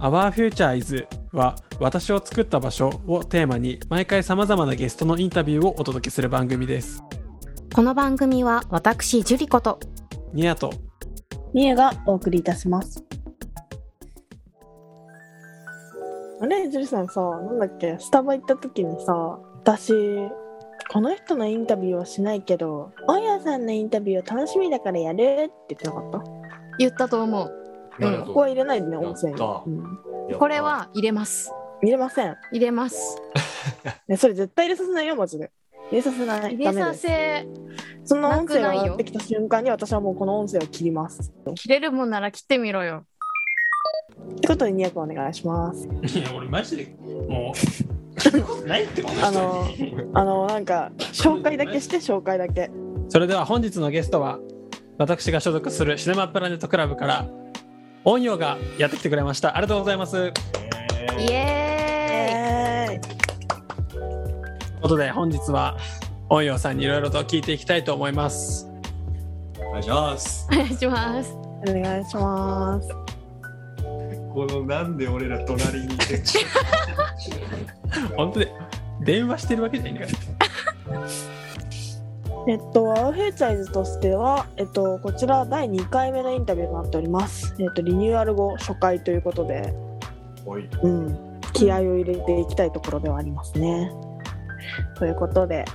[0.00, 7.04] Our Future is は私を作った場所をテーマに毎回様々なゲストのインタビューをお届けする番組です。
[7.74, 9.78] この番組は私、ジュリコと、
[10.32, 10.72] ニアと
[11.52, 13.04] みえがお送りいたします。
[16.40, 19.12] あれ、ジュリさんさ、なんだっけ、スタバ行った時にさ、
[19.62, 19.92] 私、
[20.92, 26.22] この人のインタビューはしないけど、大家さんのインタビュー楽しみだからやるって言ってなかった？
[26.78, 28.00] 言ったと思う。
[28.00, 29.34] なるほどここは入れないでね、音声に。
[29.34, 31.52] うんこれは入れます。
[31.82, 32.36] 入れません。
[32.52, 33.20] 入れます。
[34.08, 35.50] ね、それ絶対入れさせないよ、マジで。
[35.90, 36.54] 入れさせない。
[36.54, 36.94] 入れさ。
[36.94, 37.46] せ、
[38.04, 41.32] その音声が上がってきた瞬間に私はもうこの音声を切ります。
[41.54, 43.04] 切れるもんなら切ってみろよ。
[44.32, 45.88] ってことで、ニヤ君お願いします。
[46.18, 46.96] いや俺マジで
[47.28, 47.99] もう
[48.66, 49.68] ないってこあの、
[50.14, 52.70] あの、なんか、紹介だけして、紹介だけ。
[53.08, 54.38] それでは本日のゲストは
[54.96, 57.26] 私が所属するシネマプラネットクラブから
[58.04, 60.32] 音陽がやってきてくれましたありがとうございますという
[61.18, 63.00] イエーイえ
[64.80, 65.76] ことで本日は
[66.28, 68.70] 音陽さんにいろいろと聞いていきたいと思います
[69.58, 71.32] お願いしますお願いします。
[71.32, 72.88] お願いします。
[74.32, 76.22] このなんで俺ら隣にいて
[78.16, 78.52] 本当で
[79.00, 81.00] 電話してるわけじゃないんだから
[82.48, 87.54] えっと、アウフューチャーズとしては、えっと、こちら第2回目のインタビューとなっております。
[87.58, 89.74] えっと、リニューアル後初回ということで、
[90.82, 93.92] うん、気合を入れていきたいところではありますね。
[94.96, 95.66] ということで、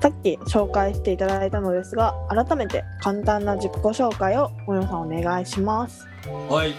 [0.00, 6.06] さっき紹介していただいたのですが、改めて簡単な自己紹介をもよさんお願いします。
[6.48, 6.74] はい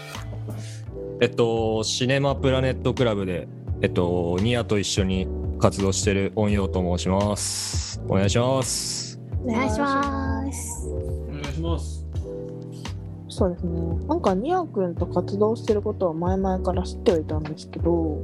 [1.22, 3.48] えっとシネマプラネットクラブで
[3.82, 5.28] えっとニアと一緒に
[5.60, 9.12] 活動してる音陽と申しますお願いします
[9.44, 10.88] お願いします。
[10.88, 12.06] お願いします
[13.30, 14.06] そうですね。
[14.08, 18.22] なんか、ニア君と活動してることは前々から知ってはいたんですけど、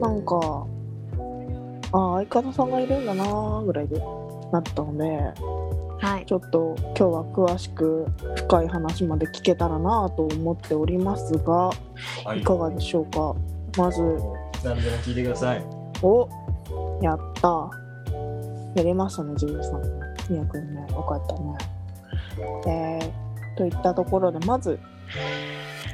[0.00, 0.66] なんか、
[1.92, 3.98] ああ、相方さんがいるんだなーぐらいで
[4.52, 5.34] なったので、
[6.02, 6.26] はい。
[6.26, 11.70] ちょっと今日は詳しく深い話まで聞けたらなと思っておりますが、
[12.24, 13.34] はいかがでしょうか？
[13.80, 14.02] まず、
[14.64, 15.64] 何でも聞いてください
[16.02, 16.28] お
[17.00, 17.70] やった。
[18.74, 19.88] やりましたね、ジブリさんね。
[20.28, 21.56] ニア君ね、よかったね。
[22.66, 24.80] えー、といったところで、まず、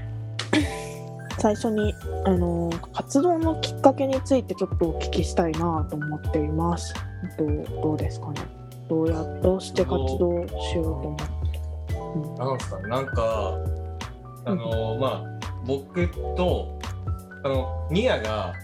[1.38, 1.92] 最初に、
[2.24, 6.94] あのー活動のきっかけについてちょっとお聞きしたいなと思っています。
[7.38, 8.57] えっと、どうですかね？
[8.88, 11.38] どうやどうして活動しようと思って。
[12.38, 13.54] なんすかねなんか
[14.44, 15.24] あのまあ
[15.66, 16.78] 僕と
[17.44, 18.54] あのニアが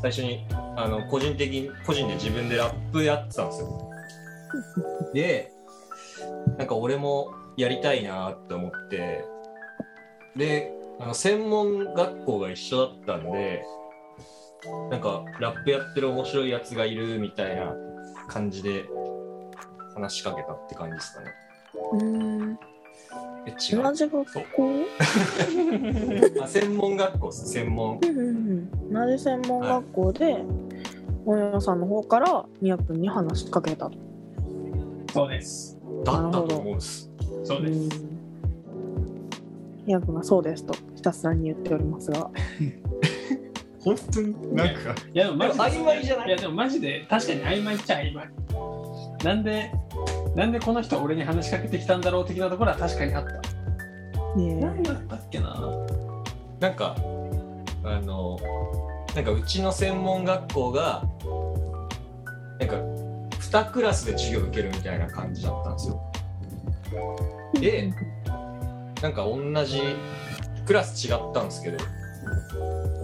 [0.00, 0.46] 最初に
[0.76, 3.90] あの個人的に個人で自分でラップやってたんですよ
[5.12, 5.52] で
[6.58, 9.24] なんか俺もやりたいなって思って
[10.36, 13.64] であの専門学校が一緒だったんで
[14.90, 17.74] なんかラップやってる面白いやつがいるみたいな
[18.28, 18.84] 感じで
[19.94, 21.32] 話しかけたって感じですかね。
[21.92, 22.58] うん。
[23.46, 23.82] え違う。
[23.82, 24.42] 同じ学校？
[26.42, 27.98] あ専門学校です専門。
[28.02, 28.92] うんうんうん。
[28.92, 30.44] 同じ専門学校で、
[31.24, 33.90] 大山さんの方からニア君に話しかけた？
[33.90, 33.96] と。
[35.12, 35.78] そうです。
[36.04, 37.10] だったと思うんです。
[37.44, 38.04] そうです。
[39.86, 42.30] ニア君がそうですとひたすらに言っておりますが。
[43.84, 44.94] 本当になんか。
[45.12, 46.28] いやでもマジで曖昧じゃない？
[46.28, 48.28] いやでもマジで確かに曖昧っちゃ曖昧。
[49.24, 49.72] なんで
[50.34, 53.32] なんでこの人は俺に話しかけてきたんだろう的なところは確かにあった。
[54.38, 55.56] ね何だったっけな？
[56.60, 56.96] なんか
[57.84, 58.38] あの
[59.14, 61.04] なんかうちの専門学校が
[62.60, 62.76] なんか
[63.40, 66.12] 2クラスで授業受けるみたいな感じだったんですよ。
[67.54, 67.92] で
[69.02, 69.80] なんか同じ
[70.64, 71.78] クラス違ったんですけど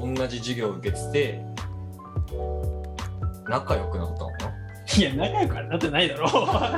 [0.00, 1.44] 同じ授業受けてて
[3.48, 4.54] 仲良くなったのかな？
[4.96, 6.28] いや仲良くはなってないだろ。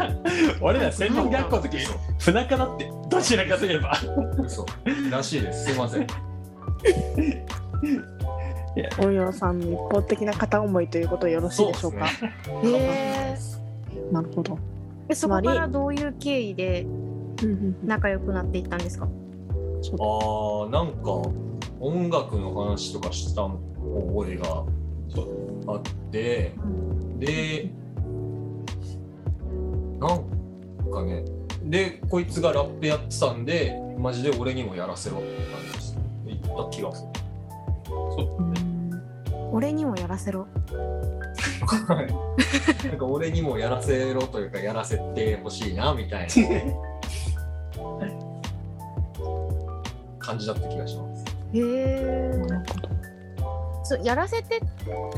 [0.61, 1.79] 俺ら専門学校の時
[2.19, 3.93] 不仲だってどちらかといえば。
[4.45, 4.67] 嘘
[5.11, 5.67] らしいです。
[5.67, 6.06] すいません。
[8.99, 12.06] 大山さんの一方的な片思いということでよろしいでしょうか？
[12.06, 12.12] へ
[12.65, 13.37] え。
[14.12, 14.59] なるほど。
[15.09, 16.87] えそこからどういう経緯で
[17.85, 19.06] 仲良くなっていったんですか？
[19.06, 21.31] あーなんか
[21.81, 24.65] 音楽の話とかした覚えが
[25.67, 26.53] あって
[27.19, 27.71] で
[29.99, 30.25] なん
[30.93, 31.25] かね
[31.65, 37.09] でこいつがラップやってたんでマジで俺にもやらせろって感じです言った気がする。
[38.38, 38.91] うん。
[39.53, 40.47] 俺にもやらせろ。
[41.67, 42.06] はい。
[42.87, 46.35] なんか俺にもやらせろというかやらせてほしいなみたいな
[50.19, 51.10] 感じだった気がします。
[51.55, 52.31] へえ
[54.05, 54.61] やらせて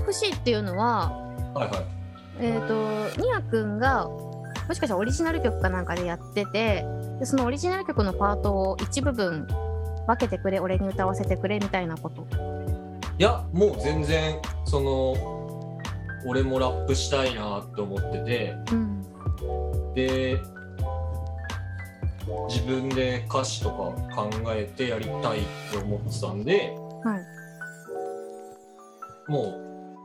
[0.07, 1.11] ほしいっていうのは
[1.55, 1.85] はいはい。
[2.41, 6.85] えっ、とニアくんがもしかしたらオリジナル曲かなんかでやってて
[7.19, 9.47] でそのオリジナル曲のパートを一部分
[10.07, 12.27] 分けてくれ俺に歌わせてくれみたいなこと。
[13.19, 15.79] いやもう全然その
[16.27, 18.57] 俺もラップしたいなって思ってて。
[18.73, 19.03] うん。
[19.95, 20.41] で
[22.49, 23.77] 自分で歌詞とか
[24.15, 26.75] 考えてやりたいって思ってたんで
[27.05, 27.23] はい。
[29.31, 29.59] も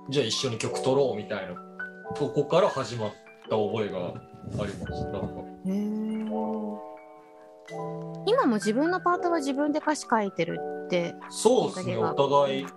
[0.10, 1.56] うじゃあ一緒に曲取ろうみたいな
[2.16, 3.12] とこから始まっ
[3.50, 4.14] た覚えがあ
[4.66, 5.28] りますなんか
[8.26, 11.16] 今も自分のパートは自分で歌詞書いてるって。
[11.30, 12.68] そうですねお互い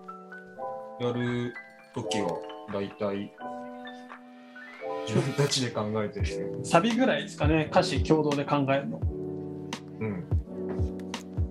[1.01, 1.55] やる
[1.95, 2.31] 時は
[2.73, 3.33] 大体
[5.07, 6.61] 自分たちで考えてる。
[6.65, 9.01] サビぐらいですかね歌詞共同で考えるの
[10.00, 10.25] うん。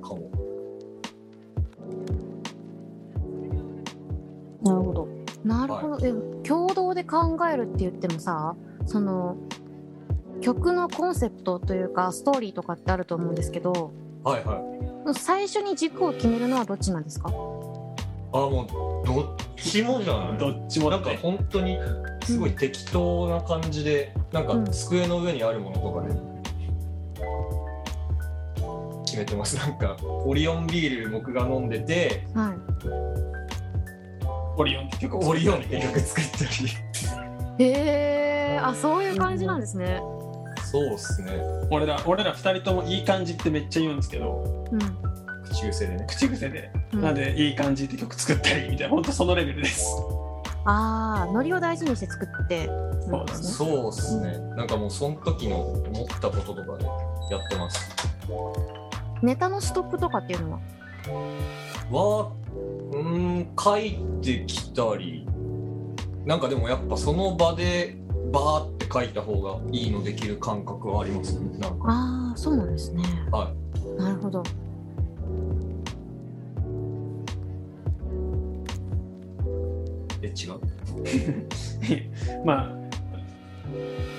[0.01, 0.29] かも。
[4.61, 5.07] なるほど。
[5.43, 6.13] なるほど、え
[6.45, 8.55] 共同で考えるって言ってもさ
[8.85, 9.37] その
[10.41, 13.93] 曲のコンセプトというかストーリーとかってあると思うんですけど
[14.23, 14.57] はいは
[15.11, 15.13] い。
[15.13, 17.29] 最初に軸を決めるのはどっちなんですか？
[17.29, 19.25] あもうどっ
[19.55, 20.37] ちもじゃない。
[20.37, 21.79] どっちもなんか本当に
[22.23, 26.13] すごい適当な感じで、なんか机の上にあるものとかで
[29.09, 29.57] 決めてます。
[29.57, 32.53] なんかオリオンビール僕が飲んでてはい。
[34.57, 34.87] オリオン。
[34.87, 36.45] って曲をオリオンって曲作った
[37.57, 37.65] り。
[37.65, 37.71] へ
[38.55, 39.99] えあそういう感じなんですね。
[40.71, 41.31] そうっすね。
[41.71, 44.67] 俺ら俺ら2人ともいい感じってめっちゃ言うんですけど。
[44.71, 44.79] うん、
[45.43, 46.05] 口癖でね。
[46.07, 47.01] 口癖で、うん。
[47.01, 48.89] なんでいい感じって曲作ったりみたいな。
[48.89, 49.87] 本当そのレベルです。
[50.65, 52.67] ああノリを大事にして作って。
[52.67, 53.47] るんですね。
[53.47, 54.37] そうっすね。
[54.55, 56.85] なんかもうその時の思ったこととかで
[57.31, 57.89] やってます
[59.21, 60.59] ネタのストックとかっていうのは？
[61.91, 62.31] は
[62.91, 65.25] うーん書いてきたり。
[66.25, 67.97] なんかでもやっぱその場で
[68.31, 71.39] バーって書いた方がいいのできる感覚はあります。
[71.39, 71.85] ねなんか。
[71.87, 73.03] ああそうなんですね。
[73.31, 73.51] は
[73.97, 74.43] なるほど。
[80.21, 82.45] え違う？
[82.45, 82.75] ま あ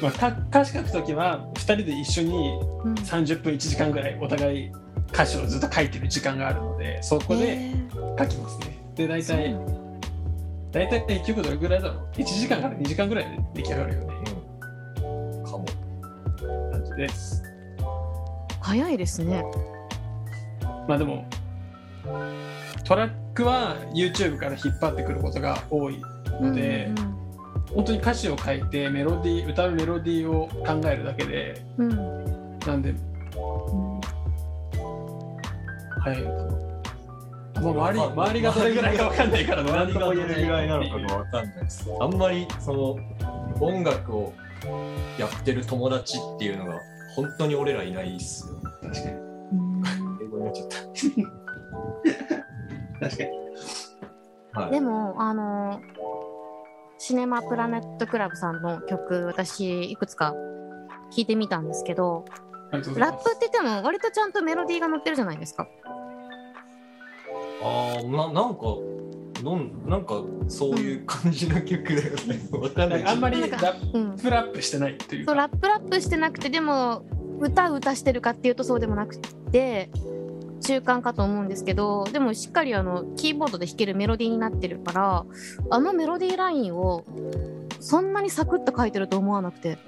[0.00, 2.94] まあ、か歌詞書くときは2人で一緒にうん。
[2.94, 4.72] 30分1時間ぐらいお互い
[5.12, 7.72] 歌詞をずっと書いてる時間があるのでそこで
[8.18, 8.78] 書きますね。
[8.94, 9.54] で大体
[10.72, 14.14] 大体結局どれぐらいだろう？1時間から2時間ぐらいで出来上がるよね。
[15.02, 15.44] うん。
[15.44, 15.66] かも。
[16.70, 17.42] 感じです。
[18.60, 19.44] 早いですね。
[20.86, 21.24] まあでも
[22.84, 26.00] トラックは YouTube から引っ張ってくることが多い
[26.40, 26.90] ので、
[27.74, 31.92] 本当に歌詞を書いてメロディー歌うメロディーを考えるだけでうん。
[31.92, 32.58] うんうん。
[32.60, 32.94] なんで
[36.00, 36.22] 早い。
[37.60, 42.96] もう周り周りがどれぐらいか分かんないから周りがどれぐらいなのかっていうがわかんないですあんまりその
[43.60, 44.32] 音楽を
[45.18, 46.80] やってる友達っていうのが
[47.14, 49.16] 本当に俺らいないっすよ確かに。
[49.16, 49.82] うん
[50.22, 50.76] 英語になっちゃった
[53.08, 53.30] 確かに。
[54.52, 55.80] はいでもあの
[56.98, 60.34] シネマプラネットクラブさんの曲私いくつか
[61.12, 62.24] 聞いてみたんですけど
[62.72, 65.68] ラップって言っても割とちゃんとメロディーが乗ってるじゃないですか。
[67.62, 68.60] ああななんか
[69.42, 72.40] どんなんかそういう感じの曲だよね。
[72.52, 73.04] わかんない。
[73.04, 75.32] あんまりラなんかッうんプラップしてないというか。
[75.32, 77.02] そうラップラップしてなくてでも
[77.40, 79.90] 歌歌してるかっていうとそうでもなくて
[80.60, 85.24] 中間かと思うんですけどでもしっかりあのキーボードで弾けるメロディーになってるから
[85.70, 87.04] あのメロディーラインを
[87.80, 89.78] そんなにサクッと書いてると思わなくて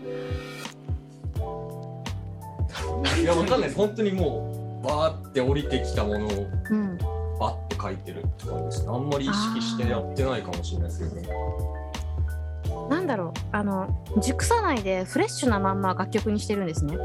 [3.21, 3.77] いやわかんないです。
[3.77, 6.31] 本当にもうバーって降りてきたものを
[6.71, 6.99] うん
[7.39, 8.89] バッて書いてるって感じです。
[8.89, 11.29] あんまり意識してやってないかもしれないですけどね。
[12.89, 13.41] なんだろう。
[13.53, 13.89] あの
[14.21, 16.97] 熟さないでフレッシュなまんま楽曲にしてるんですね。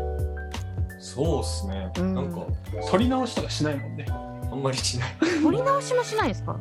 [0.99, 2.15] そうっすね、うん。
[2.15, 2.45] なんか
[2.91, 4.05] 取り直しとかしないもんね。
[4.09, 5.15] あんまりしない。
[5.41, 6.57] 取り直しもしないですか？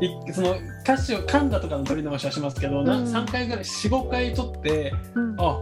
[0.00, 3.04] いその歌詞を噛んだとかの取り直しはしますけど、なうん。
[3.04, 5.36] 3回ぐらい45回取ってうん。
[5.38, 5.60] あ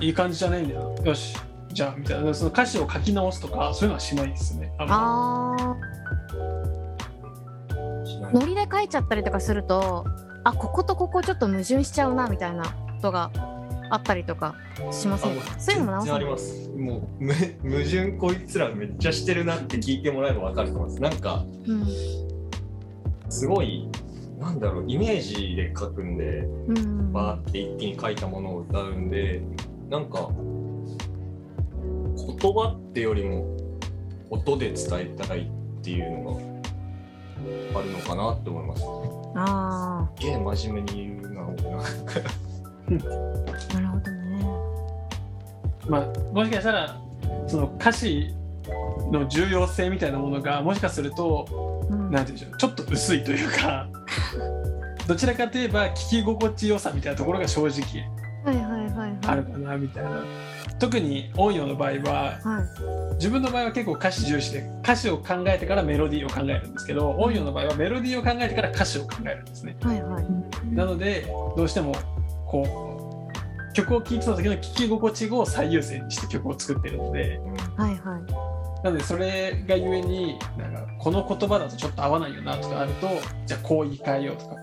[0.00, 0.94] いい感じじゃないんだよ。
[1.04, 1.36] よし
[1.76, 2.32] じゃあみたいな。
[2.32, 4.72] その歌詞を書き直すとかそういうのはしないですね。
[4.78, 5.76] ああ
[8.32, 10.06] ノリで書いちゃったりとかすると
[10.42, 12.70] あこことここちょっと矛盾しちゃうなみたいなこ
[13.02, 13.30] とが
[13.90, 14.54] あったりとか
[14.90, 16.70] しませんあもうそういうのも直全然あります。
[16.70, 21.02] もうむ矛盾こいつらめっちゃしてるなって聞いてもらえば分かると思います。
[21.02, 21.86] なんかうん。
[23.28, 23.86] すごい
[24.38, 26.24] なんだろうイメージで書くんで
[26.68, 27.12] うん。
[27.12, 29.42] バーって一気に書いたものを歌うんで
[29.90, 30.30] なんか
[32.26, 33.56] 言葉ってよりも
[34.30, 36.34] 音で伝えたいっていうの
[37.72, 38.82] があるのかなって思います。
[39.36, 42.20] あすげえ真面目に言うな俺なんか。
[43.70, 44.44] あなるほどね。
[45.88, 47.00] まあ、もしかしたら
[47.46, 48.34] その歌詞
[49.12, 51.46] の重要性みたいなものがもしかすると
[51.88, 52.10] うん。
[52.10, 53.88] なんて言うんでしょうちょっと薄いというか
[55.06, 58.08] どちらかといえば聞き心地よさみたいなところが正直
[58.46, 59.18] はいはいはいはい。
[59.26, 60.24] あるかなみたいな。
[60.78, 62.62] 特に音陽の場合はは
[63.10, 63.14] い。
[63.14, 69.76] 自分の場合は結構歌詞重視で歌詞を考えてからメロディーを考えるんですけど音陽の場合はメロディーを考えてから歌詞を考えるんですね。
[69.82, 70.26] はいはい
[70.72, 71.26] なので
[71.56, 71.92] どうしても
[72.46, 77.40] こう曲を聴いてた時の聴き心地を最優先にして曲を作ってるので。
[77.76, 78.56] はいはい。
[78.84, 83.08] なのでそれがゆえになんかこの言葉だとちょっと合わないよなとかあると
[83.46, 84.56] じゃあこう言い換えようとか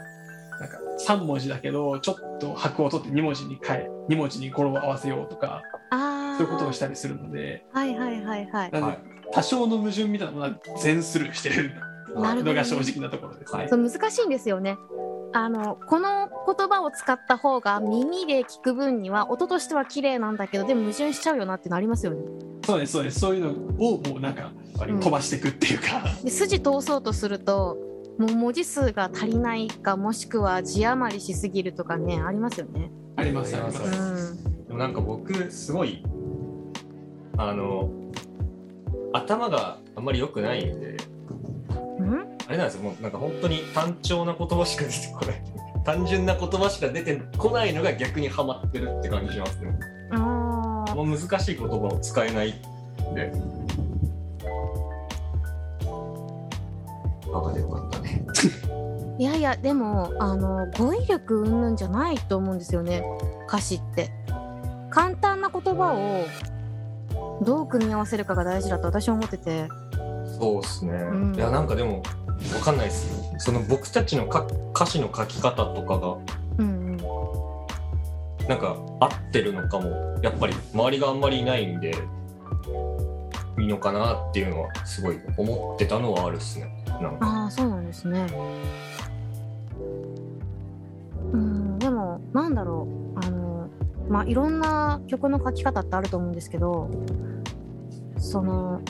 [1.07, 7.65] 3文字だけどちょっと拍を取って2文字に変え2文字に語呂を合わせようとかああそういうことをしたりするので。
[7.71, 8.71] はいはいはいはい。
[8.71, 8.97] なので
[9.31, 11.71] 多少の矛盾みたいなものは全スルーしてる。
[11.73, 11.81] なる
[12.15, 12.43] ほどね。
[12.43, 13.67] のが正直なところですね。
[13.69, 14.77] そう難しいんですよね。
[15.35, 22.21] あのこの言葉を使った方が耳で聞く分には音としては綺麗なんだけどでも矛盾しちゃうよなってなりますよね。
[22.65, 23.19] そうですそうです。
[23.19, 23.49] そういうの
[23.87, 24.51] をもうなんか
[24.87, 24.99] うん。
[24.99, 27.77] 飛ばしていくっていうか、で筋通そうとすると
[28.17, 32.91] もう文字数が足りないかもしくは字余りしすぎるとかねありますよね。
[33.15, 33.71] ありますありまう
[34.17, 34.33] す。
[34.33, 36.03] んでもなんか僕すごい
[37.37, 37.89] あの
[39.13, 40.97] 頭があんまり良くないんで
[41.99, 42.37] うん？
[42.47, 45.41] あれなんですよもうなんか本当に単調な言葉しか出てこない。
[45.83, 49.77] 単純な言葉しか出てこないのが逆にハマってるって感じしますね。
[50.95, 52.53] もう難しい言葉を使えない
[53.11, 53.33] んで
[57.53, 58.25] でよかったね。
[59.19, 63.03] いやいやでもあの語彙力云々じゃないと思うんですよね。
[63.47, 64.11] 歌詞って。
[64.89, 66.25] 簡単な言葉を
[67.43, 69.67] どう組み合わせるかが大事だと私は思ってて。
[70.39, 71.35] そうっすね、ん。
[71.35, 72.03] いやなんかでも
[72.55, 76.17] わかんないですその僕たちのか歌詞の書き方とかが。
[76.59, 76.97] うんうん。
[78.47, 79.89] なんか合ってるのかも。
[80.21, 81.93] やっぱり周りがあんまりいないんで
[83.59, 87.27] いいのかなっていうのはすごい思ってたのはあるっすねなんか。
[87.27, 88.27] ああそうなんですね。
[91.33, 93.25] うんでもなんだろう。
[93.25, 93.69] あの
[94.09, 96.89] まあいろんな曲の書き方ってあると思うんですけど
[98.17, 98.81] その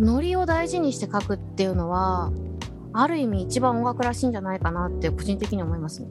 [0.00, 2.32] ノリを大事にして書くっていうのは
[2.92, 6.08] ある意味一番音楽らしいんじゃないかなって個人的には思いますね。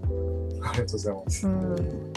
[0.62, 1.48] ありがとうございます。
[1.48, 2.14] うん。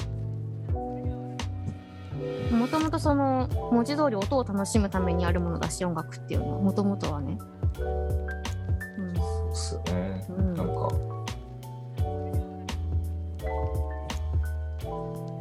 [2.59, 7.38] もともとその文字通り音を楽しむためにあるものだし音楽っていうのはもともとはね。
[7.76, 10.26] そうっすよね。
[10.28, 11.16] うんなんか。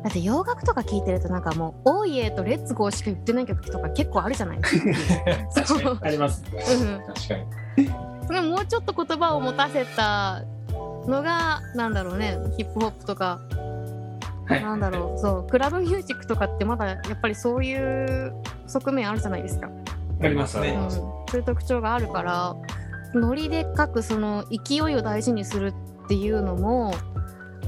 [0.04, 5.98] だって洋楽とか聴いてるとなんかもう「オーイエー」と「レッツゴー」しか言ってない曲とか結構あるじゃないですか。
[6.01, 6.44] あります。
[6.54, 7.01] うん。
[7.08, 7.36] 確か
[7.77, 7.89] に。
[8.27, 10.44] それもうちょっと言葉を持たせた
[11.08, 13.39] のがなんだろうねヒップホップとか。
[14.48, 14.63] はい。
[14.63, 15.20] なんだろう。
[15.20, 15.48] そう。
[15.48, 18.32] クラブミュージックとかってまだやっぱりそういう
[18.68, 19.70] 側面あるじゃないですか。
[20.22, 22.55] ありますねうん、そういう特徴があるから
[23.13, 25.74] ノリで書くその勢いを大事にする
[26.05, 26.93] っていうのも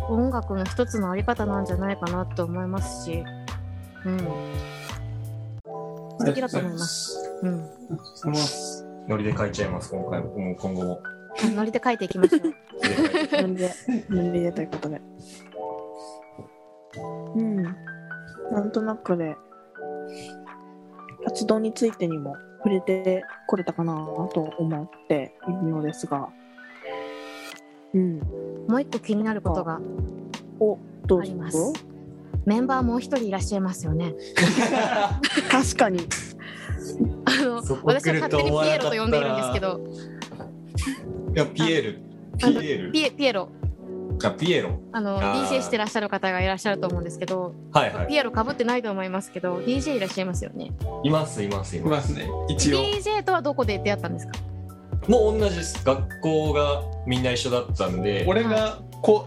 [0.10, 3.24] 音楽の一つのあり方なんじゃないかなと思いますし、
[4.06, 4.18] うん、
[6.20, 7.40] 素敵だと思います。
[7.44, 7.70] うん。
[9.08, 11.02] ノリで書いちゃいます今回ももう今後も
[11.56, 12.42] ノリで書いていきましょう。
[13.42, 13.72] ノリで、
[14.10, 15.02] ノリでということで。
[17.36, 17.64] うん。
[18.52, 19.38] なんとなくで、
[21.38, 23.94] 活動についてにも触れてこれたかな
[24.34, 26.30] と思っているのですが、
[27.94, 28.18] うん。
[28.68, 29.80] もう一個気になることが
[30.60, 31.58] お、どうぞあります。
[32.48, 34.16] メンバーもう一人いらっしゃいますよね。
[35.52, 36.08] 確かに。
[37.26, 39.80] あの私は勝手にピエロと呼んでいるんですけど、
[41.36, 42.00] いやピエール
[42.42, 43.50] あのピエールピエピエロ
[44.24, 50.72] あピエロあのあー DJ してらっしゃる方がいらっしゃると思うんですけど、はいはいピエロかぶってないと思いますけど、DJ いらっしゃいますよね。
[51.04, 52.28] いますいますいまいますすね。
[52.50, 52.80] 一応。
[52.80, 54.34] DJ とはどこで出会ったんですか？
[55.08, 59.26] もう同じです学校がみんな一緒だったんで俺がこ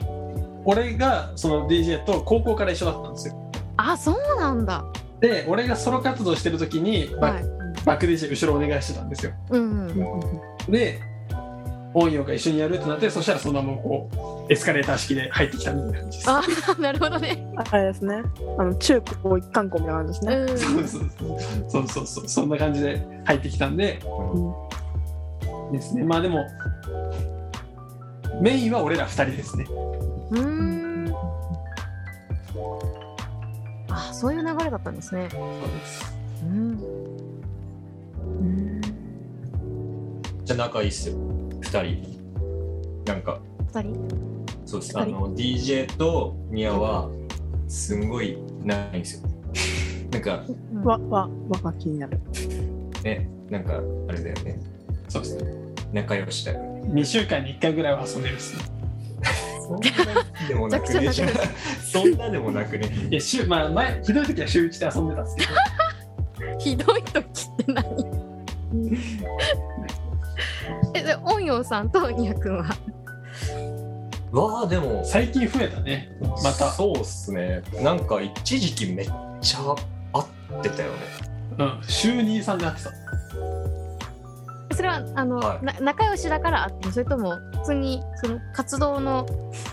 [0.66, 3.52] 俺がその DJ と高校から一緒だったんですよ。
[3.78, 4.85] あ、そうなんだ。
[5.20, 7.44] で、俺がソロ活動してる時にバ,、はい。
[7.87, 9.32] バック DJ 後ろお願いしてたんですよ。
[9.50, 9.87] うん
[10.66, 10.73] うん。
[10.73, 10.99] で、
[11.94, 16.30] 音陽が一緒にやるってなって、そしたらそのままこうエスカレーター式で入ってきたみたいな感じです。
[16.30, 16.42] あ、
[16.78, 17.52] なるほどね。
[17.70, 18.23] あれですね。
[18.59, 20.37] あの、中高一貫校みたいな感じですね。
[20.37, 20.49] うん。
[20.49, 21.11] そうそう
[21.68, 24.00] そうそうそうそんな感じで入ってきたんで、
[25.73, 26.47] ですねまあでも
[28.40, 29.64] メインは俺ら2人ですね
[30.30, 31.14] うーん
[33.88, 36.70] あそういう流れだったんですねそうですうん
[38.40, 38.80] うん
[40.44, 41.14] じゃあ仲いいっすよ
[41.70, 43.04] 2人。
[43.06, 43.40] なんか。
[43.72, 44.08] 二人？
[44.66, 44.98] そうです。
[44.98, 47.08] あの DJ とミヤは
[47.68, 49.28] すんごいないんですよ。
[50.10, 50.44] なんか。
[50.72, 50.84] うん。
[50.84, 52.20] わわわが気になる。
[53.04, 54.60] ねなんかあれだよね。
[55.08, 55.36] そうです。
[55.36, 55.54] ね
[55.92, 56.82] 仲良しだよね。
[56.92, 58.64] 2週間に1回ぐらいは遊んでるですね。
[59.62, 61.10] そんなでもなくね。
[61.82, 62.88] そんなでもなくね。
[63.10, 66.58] いや週まあ前ひどい時は週1で遊んでたんですけど。
[66.58, 67.50] ひどい時
[71.11, 72.76] でオンヨンさんとニヤ君は？
[74.31, 75.02] わあでも。
[75.05, 76.09] 最近増えたね。
[76.21, 76.71] また。
[76.71, 77.62] そうっすね。
[77.83, 79.75] なんか一時期めっちゃ
[80.12, 80.99] 合ってたよね。
[81.59, 81.81] うん。
[81.83, 82.90] 週23でやってた。
[84.76, 85.64] それはあの、はい。
[85.64, 89.26] な仲良しだからあってもそれとも普通にその活動の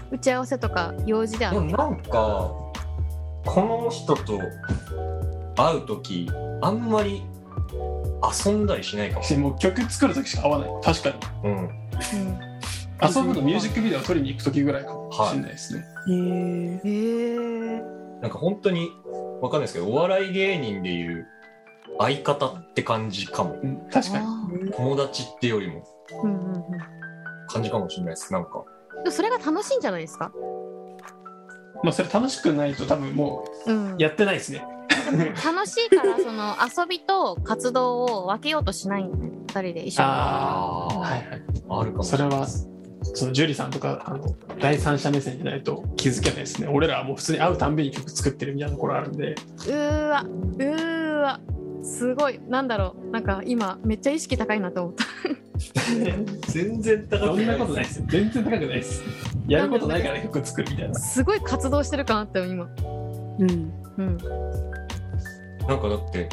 [0.10, 2.72] 打ち合わせとか用事であってでもなんかこ
[3.62, 4.40] の人と
[5.56, 7.22] 会う時あんまり
[8.46, 9.24] 遊んだりしないかも。
[9.24, 10.70] しもう曲作る時しか合わない。
[10.84, 11.10] 確か
[11.44, 11.50] に。
[11.50, 11.58] うん。
[11.60, 11.72] うん
[13.00, 15.12] 遊ぶのミュージックビデオ撮りに行く時ぐらいかも。
[15.12, 17.82] しれないですね、へえへえ
[18.24, 18.90] なんか本当に
[19.40, 21.28] わかんないですけどお笑い芸人でいう
[22.00, 23.56] 相方って感じかも。
[23.62, 24.64] うん、確かに。
[24.64, 25.84] に友達ってよりも。
[26.24, 26.64] うんうんうん。
[27.50, 28.64] 感じかもしれないですなんか。
[29.12, 30.32] それが楽しいんじゃないですか？
[31.84, 33.94] まあそれ楽しくないと多分もうん。
[33.94, 34.66] うやってないですね
[35.12, 40.08] 楽しいからその遊びと活動を分けようとしないんだね二人で一緒に。
[40.10, 41.24] ああはいはい。
[41.70, 42.48] あるかもしそれは
[43.14, 46.68] そのジュリさんとかあの第三者目線じゃないと気づけないですね。
[46.68, 49.32] 俺らはもう普通に会うたんびに曲作ってるみたいなところあるんで。
[49.32, 51.40] うーわうーわ
[51.84, 52.40] すごい。
[52.48, 55.06] なんだろうなんか今めっちゃ意識高いなと思った。
[56.52, 58.06] 全然高そんくなないことないですよ。
[58.10, 59.04] 全然高くないです。
[59.48, 60.96] やることないから曲作るみたいな。
[61.00, 62.68] すごい活動してる感あったよ今。
[63.40, 63.50] うん。
[63.98, 64.18] うん
[65.68, 66.30] なんかだって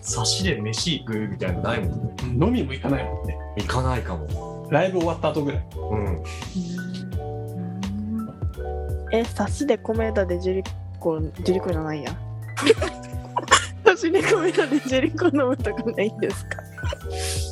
[0.00, 1.90] 差しで飯行くみたいなのないもん
[2.38, 2.46] ね。
[2.46, 3.36] 飲みも行かないもんね。
[3.58, 4.68] 行かないかも。
[4.70, 5.64] ライブ終わった後ぐらい。
[5.76, 6.22] うん。
[9.12, 10.62] え差しで米田でジェリ
[10.98, 12.16] コジェリコじゃないや。
[13.84, 16.62] 差しで米田でジェリコ飲むとかないんですか？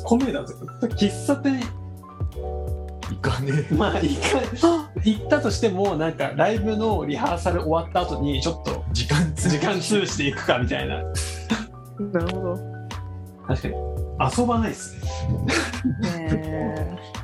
[0.05, 0.53] 米だと
[0.87, 1.59] 喫茶店
[3.11, 3.73] 行かねえ。
[3.75, 10.97] まあ行か行ったとしてもなんかライブのリハーサル終わった後にちょっと時間 時間通していくかみたいな。
[10.97, 12.59] なるほど。
[13.47, 13.75] 確かに。
[14.37, 16.29] 遊ばないっすね。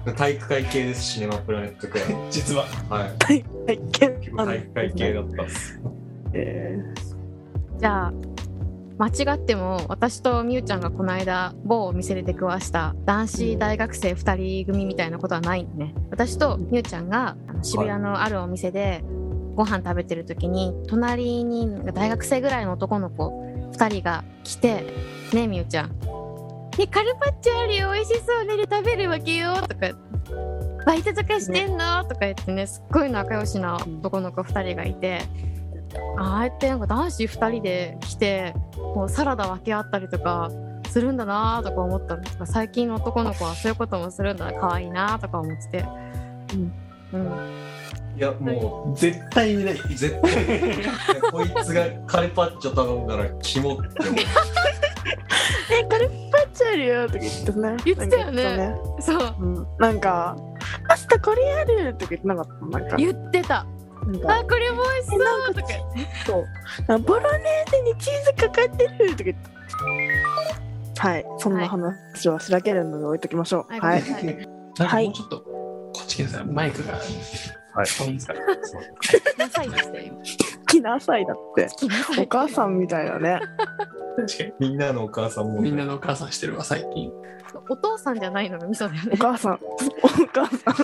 [0.08, 0.13] え。
[0.15, 2.13] 体育会系ですシネマプラネットクラブ。
[2.32, 2.65] 実は。
[2.89, 3.43] はい。
[3.43, 5.80] ー、はい結構体育会系だったっす。
[6.34, 6.80] え
[7.80, 8.13] じゃあ
[8.97, 15.93] 間違っても私とみゆちゃんがこの間某お店で出くわした男子大学生2人組みたいなことはないんでね。
[16.10, 19.03] 私とみゆちゃんがあの渋谷のあるお店で
[19.57, 23.29] ご飯食べてる時に隣に大学生ぐらいの男の子
[23.71, 24.85] 2人が来て
[25.33, 25.89] 「ねえみゆちゃん
[26.77, 27.91] ねカルパッチョあるよ。
[27.91, 28.45] 美味しそう。
[28.45, 29.97] ねで食べるわけよ」とか
[30.85, 35.21] 「バイトとかしてんの?」とか言ってねすっごい仲良しな男の子2人がいて。
[36.19, 40.51] ああやってなんか男子2人で来てこうサラダ分け合ったりとか
[40.89, 45.85] するんだなとか思ったんですが最近の男の子はそういうこともするんだ可愛いなとか思ってて、
[46.53, 46.73] うん、
[47.13, 49.75] いやも絶対にない。
[49.75, 51.31] う絶対。
[51.31, 54.15] こいつがカルパッチョ頼んだらキモって思う。
[55.69, 58.75] えカルパッチョあるよとか言ってね言ってたよね。
[58.99, 59.35] そう。
[59.39, 60.35] うん、なんか
[60.89, 62.79] 「パスタこれやる!」とか言ってなかった？
[62.79, 62.95] なんか。
[62.97, 63.65] 言ってた。
[64.07, 64.39] なんか。
[64.39, 65.67] あこれも美味しそうとか。
[66.87, 66.99] そう。
[66.99, 69.49] ボロネーゼにチーズかかってるとか言って。
[70.99, 71.25] はい。
[71.37, 73.73] そんな話はしらけるので置いときましょう。
[73.73, 73.79] はい。
[73.79, 74.37] はい、ごめん
[74.79, 75.05] なさい。
[75.05, 75.43] もうちょっと、
[75.97, 76.45] こっち来てください。
[76.45, 76.93] マイクが。
[76.93, 78.39] はい遠いんですから。
[79.38, 80.21] なさいでしたよ今
[80.65, 81.67] 来なさいだって
[82.19, 83.39] お母さんみたいだね
[84.17, 84.53] 確かに。
[84.60, 87.12] みんなのお母さんもみんなのお母さんしてるわ、最近。
[87.69, 89.57] お父さんじゃないのがミソだよねお母さんお
[90.33, 90.75] 母さん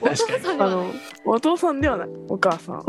[0.00, 0.16] お父。
[0.40, 2.84] さんであのはないお父さんではないお母さん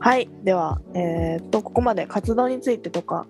[0.00, 3.26] はいではえーっとここまで活動についてとか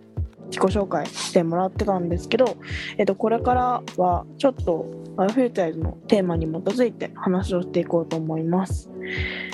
[0.50, 2.56] 自己紹介してもらってたんですけど、
[2.96, 4.86] えっと、これからはちょっと
[5.26, 8.88] フューチャーズのテーマに基づいて話をしていこうと思います。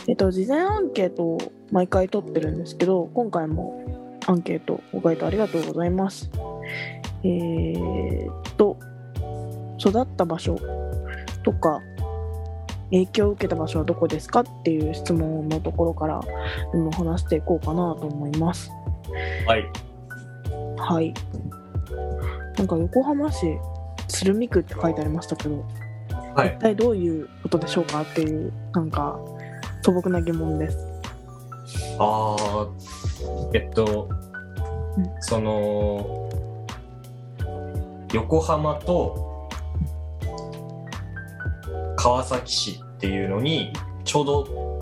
[0.07, 1.39] えっと、事前アンケートを
[1.73, 6.31] 毎回取ってるんですけど今回もアンケートご回答ありがとうございます。
[7.23, 8.77] えーっと
[9.79, 10.57] 育った場所
[11.43, 11.81] とか
[12.91, 14.41] 影響を受けた場所はどこですか？
[14.41, 16.21] っていう質問のところから
[16.73, 18.71] うん話していこうかなと思います。
[19.47, 19.65] はい
[20.77, 21.15] はい。
[22.57, 23.47] なんか横浜市
[24.15, 25.65] 鶴見区って書いてありましたけど、
[26.35, 26.55] はい。
[26.57, 29.19] 一体どういうことでしょうかっていうなんか
[29.83, 30.79] 素朴な疑問です。
[31.99, 32.69] ああ
[33.53, 34.09] えっと、
[34.97, 35.11] うん。
[35.21, 36.31] その
[38.13, 39.49] 横浜と
[41.97, 43.73] 川崎市っていうのに
[44.05, 44.81] ちょうど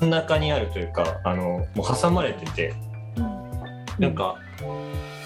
[0.00, 2.74] 真ん中にあるというかあのもう挟まれてて
[3.98, 4.36] なんか、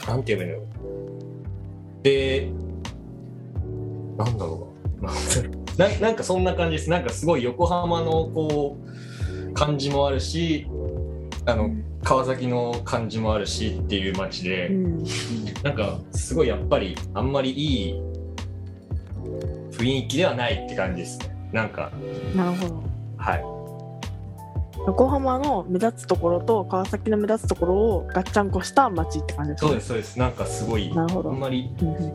[0.06, 2.65] なんて言えばいいので
[4.16, 5.12] なんだろうな。
[5.76, 6.90] ななんかそんな感じです。
[6.90, 8.76] なんかすごい横浜のこ
[9.48, 10.66] う感じもあるし
[11.44, 11.70] あの
[12.02, 15.04] 川崎の感じもあるしっていう街で、うん。
[15.62, 18.00] なんかすごいやっぱりあんまりいい
[19.72, 21.36] 雰囲気ではないって感じですね。
[21.52, 21.90] なんか。
[22.34, 22.82] なるほど。
[23.16, 23.44] はい。
[24.86, 30.18] 横浜の目立つところと川崎の目立つところをガッチャンコした街って感じですかそうですそうです。
[30.18, 31.30] なんかすごいなるほど。
[31.30, 32.12] あんまりうんう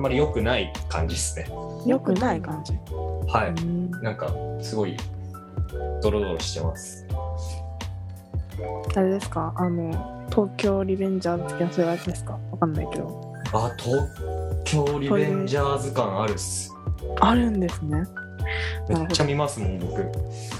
[0.00, 1.46] んまり良くない感じですね。
[1.86, 2.72] よくない感じ。
[3.30, 3.62] はい。
[3.62, 3.90] うん。
[4.02, 4.96] なんかすごい
[6.02, 7.06] ドロドロしてます。
[8.96, 9.52] あれですか？
[9.56, 12.38] あの東京リベンジャーズ的なそういうあれですか？
[12.50, 13.34] わかんないけど。
[13.52, 14.08] あ東
[14.64, 16.74] 京リベンジャーズ感あるっす。
[17.20, 18.04] あるんですね。
[18.88, 20.00] めっちゃ見ますもん僕。
[20.00, 20.06] え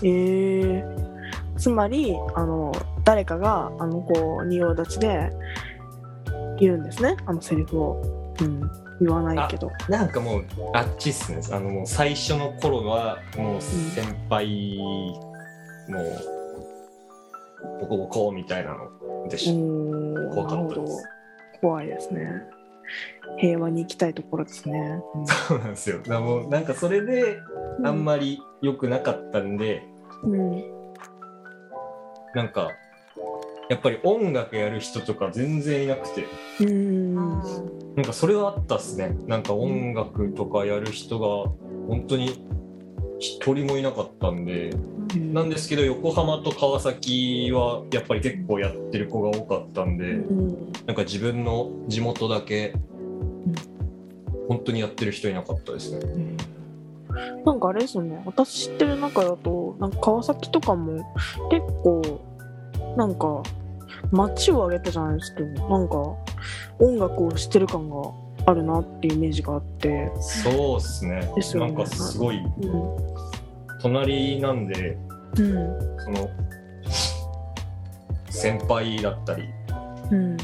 [0.02, 2.72] ー、つまりあの
[3.04, 5.32] 誰かがあのこう仁王立ちで
[6.58, 7.16] 言うんですね。
[7.24, 9.70] あのセリフを、うん、言わないけど。
[9.88, 11.40] なんかもうあっちっすね。
[11.52, 14.78] あのもう最初の頃はもう先輩、
[15.88, 20.82] もうボコボコみたいなのでおした、ー怖かなるほど。
[20.82, 21.04] ったです
[21.60, 22.42] 怖いですね。
[23.38, 25.00] 平和に行きたいところですね、
[25.48, 26.00] そうなんですよ。
[26.02, 27.38] だもうなんかそれで
[27.78, 29.82] うん、あんまり良くなかったんで、
[30.24, 30.64] うん。
[32.34, 32.70] なんか
[33.68, 36.26] やっぱり音楽やる人とか全然いなくて。
[36.60, 37.40] うん
[37.96, 39.16] なんかそれはあったっすね。
[39.26, 41.50] なんか音楽とかやる人が
[41.88, 42.46] 本当に
[43.18, 44.74] 一人もいなかったんで
[45.14, 50.72] なんですけど横浜と川崎はやっぱり結構やってる子が多かったんでうん。
[50.86, 52.74] なんか自分の地元だけ
[54.48, 56.36] 本当にやってる人いなかったですね。
[57.44, 58.22] なんかあれですよね。
[58.24, 61.04] 私知ってる中だとなんか川崎とかも
[61.50, 62.02] 結構
[62.96, 63.42] なんか
[64.12, 65.96] 街を挙げてじゃないですけどなんか
[66.78, 67.96] 音楽をしてる感が
[68.46, 71.30] あるなっていうイメージがあって、そうっすね。
[71.36, 71.72] ですよね。
[71.72, 72.38] なんかすごい。
[72.38, 73.10] うん
[73.82, 74.96] 隣なんで
[75.38, 75.54] うん。
[75.98, 76.30] その
[78.28, 79.44] 先輩だったり。
[80.10, 80.36] うん。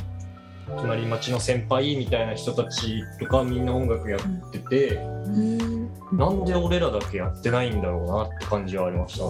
[0.69, 5.91] 隣町の先輩みたいな人たちとかみんな音楽やってて、うん。
[6.13, 9.25] なんで俺らだけやってないんだろうなって感じはありました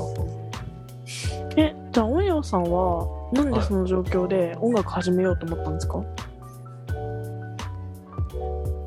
[1.57, 6.05] えじゃあオンヨさんはなんでその状況で音楽始めようと思ったんですか、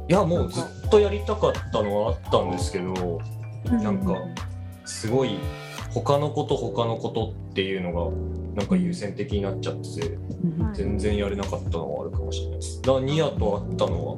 [0.07, 3.19] いやもうずっとやりたかったのはあったんですけど
[3.65, 4.15] なんか
[4.85, 5.37] すごい
[5.91, 8.11] 他のこと他のことっていうのが
[8.55, 10.73] なんか優先的になっちゃっててうん。
[10.73, 12.81] 全然やれなかったのはあるかもしれないです。
[12.81, 14.17] だからニアと会ったのは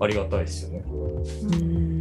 [0.00, 0.84] ありがたいですよね。
[0.86, 1.93] うん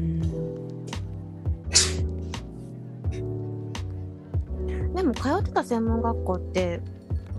[5.04, 6.80] でも通ってた専門学校って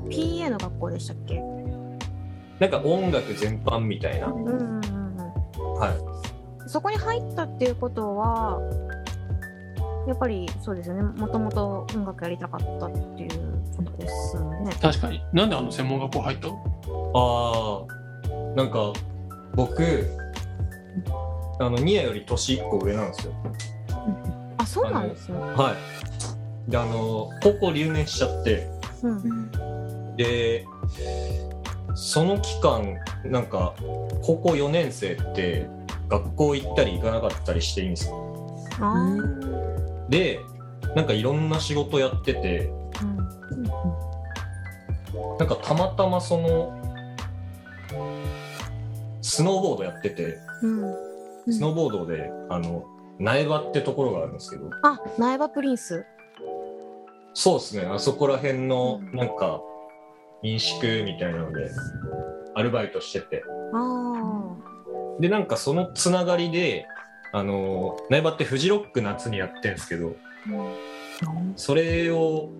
[0.08, 1.42] PA の学校でしたっけ？
[2.60, 4.26] なんか音楽全般みたいな。
[4.26, 5.74] うんうんうんうん。
[5.74, 5.88] は
[6.66, 6.68] い。
[6.68, 8.60] そこに入ったっていうことは
[10.06, 11.02] やっぱりそうですよね。
[11.02, 13.30] もともと音楽やりたかったっていう
[13.76, 14.72] ことですよね。
[14.80, 15.22] 確かに。
[15.32, 16.48] なんであの専門学校入った？
[16.48, 17.86] のあ
[18.54, 18.92] あなんか
[19.54, 19.82] 僕
[21.60, 23.32] あのニアより年1個上なんですよ。
[24.58, 25.38] あそうなんですね。
[25.38, 26.33] はい
[26.68, 28.68] であの高校留年しちゃって。
[29.02, 29.50] うん。
[30.16, 30.64] で
[31.94, 33.74] その期間なんか
[34.22, 35.68] 高校4年生って
[36.08, 40.08] 学校行ったり行かなかったりしていいんですよあー。
[40.08, 40.38] で
[40.94, 42.70] なんかいろんな仕事やってて。
[43.02, 43.16] うん。
[45.38, 46.80] なんかたまたまその
[49.20, 50.38] スノーボードやってて。
[50.62, 50.94] うん。
[51.52, 52.84] スノーボードであの
[53.18, 54.70] 苗場ってところがあるんですけど。
[54.82, 56.04] あ苗場プリンス。
[57.34, 57.86] そうですね。
[57.86, 59.16] あそこら辺のうん。
[59.16, 59.60] なんか
[60.42, 61.70] 民宿みたいなので
[62.54, 63.44] アルバイトしてて。
[63.74, 64.44] あ
[65.20, 66.86] でなんかそのつながりで
[67.32, 70.16] あの苗場ってフジロック夏にやってんですけど
[71.56, 72.50] それを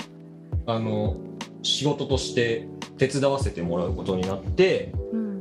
[0.66, 1.16] あの
[1.62, 5.40] 仕事として手伝わせてもらうことになってうん。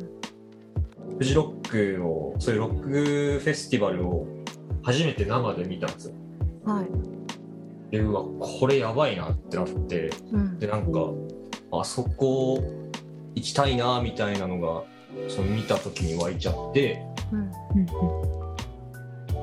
[1.18, 4.28] フジロックをそういうロックフェスティバルを
[4.84, 6.14] 初めて生で見たんですよ。
[6.66, 6.86] はい。
[7.94, 10.58] でうわこれやばいなってなってうん。
[10.58, 11.00] でなんか
[11.72, 12.60] あそこ
[13.36, 14.84] 行きたいなみたいなのが
[15.30, 17.52] その見た時に湧いちゃってうん。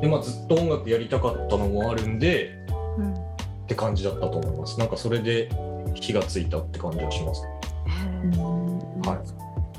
[0.01, 2.59] でまあ、ずっと音楽やりたかったのもあるんで
[2.99, 3.17] うんっ
[3.69, 4.81] て感じだったと思います。
[4.81, 5.49] なんかそれで
[5.95, 7.43] 火がついたって感じはします。
[9.07, 9.23] は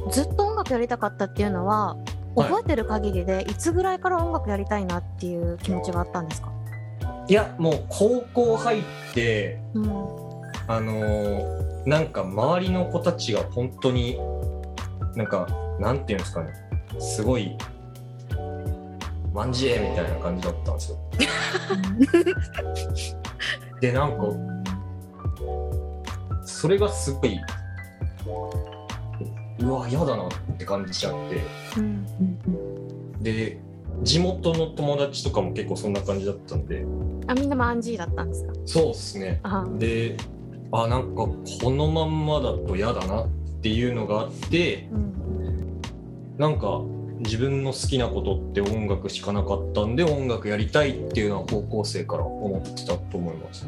[0.09, 0.13] い。
[0.13, 1.97] ずっと音楽やりたかったっていうのは
[2.35, 2.47] はい。
[2.47, 6.60] 覚えてる限りでいつぐらいから音楽やりたいなっていう気持ちがあったんですか、い
[7.27, 9.89] やもう高校入ってうん
[10.67, 14.19] あのーなんか周りの子たちが本当に
[15.15, 15.47] なんか
[15.79, 16.53] なんていうんですかね。
[16.99, 17.57] すごい
[19.33, 20.97] まんじえみたいな感じだったんですよ。
[23.81, 24.25] でなんか
[26.43, 27.39] それがすごい
[29.59, 31.41] うわ嫌だなって感じちゃって。
[31.77, 32.05] うん。
[33.21, 33.59] で
[34.03, 36.85] 地元の友達とかも結構そんな感じだったんで。
[37.27, 38.53] あみんなもアンジーだったんですか？
[38.65, 39.39] そうっすね。
[39.43, 40.17] あで
[40.71, 41.37] あなんかこ
[41.69, 43.27] のまんまだと嫌だなっ
[43.61, 45.11] ていうのがあってうん。
[46.37, 46.81] なんか
[47.19, 53.67] 自分の好きなことって音楽しかなかったんで音楽やりたいっていうのは高校生から思ってたと思います。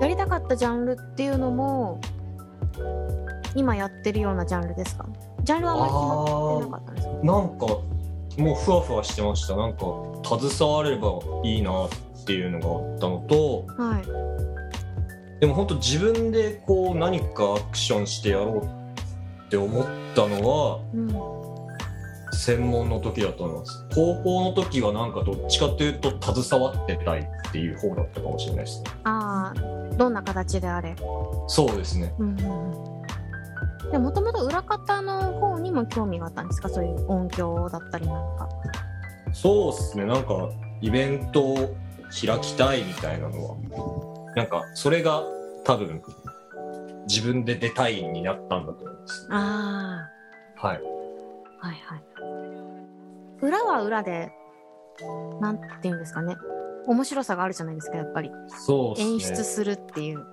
[0.00, 2.00] やりたかったジャンルっていうのも
[3.56, 5.06] 今やってるようなジャンルですか？
[5.42, 7.66] ジャンルはあんまり決まってなかったんですかなんか
[8.38, 9.56] もうふわふわしてました。
[9.56, 9.78] なんか
[10.24, 11.88] 携わればいいなっ
[12.24, 15.40] ていうのがあったのとはい。
[15.40, 18.64] でも本当自分でこう何かアクションしてやろう
[19.46, 21.40] って思ったのはうん。
[22.32, 23.84] 専門の時だと思います。
[23.94, 28.90] 高校の時はなんかどっちかというと携わってたいっていう方だったかもしれないですね。
[29.04, 30.94] ああどんな形であれ？
[31.48, 32.14] そうですね。
[32.18, 32.89] うんうんうん
[33.90, 36.68] でもともと裏方の方にも興味があったんですか？
[36.68, 38.48] そういう音響だったりなんか。
[39.32, 40.04] そうですね。
[40.06, 40.48] なんか
[40.80, 41.74] イベントを
[42.10, 43.56] 開きたいみたいなのは。
[44.36, 45.22] なんかそれが
[45.64, 46.00] 多分
[47.08, 49.28] 自分で出たいになったんだと思います。
[49.30, 50.08] あ
[50.56, 50.80] はい。
[51.60, 52.02] あはいはい。
[53.42, 54.30] 裏は裏で
[55.40, 56.36] なんていうんですかね。
[56.86, 58.30] 面白さがあるじゃないですかやっぱり。
[58.48, 59.04] そうね。
[59.04, 60.24] 演出するっていう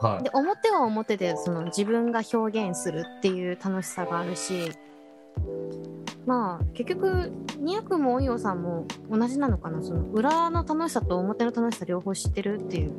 [0.00, 0.24] はい。
[0.24, 4.72] で表は表でその自分が表現するっていう楽しさがあるし
[6.26, 9.82] まあ結局ニヤ君もオイオさんも同じなのかな？
[9.82, 12.92] その裏の楽しさと表の楽しさ両方知ってるっていう。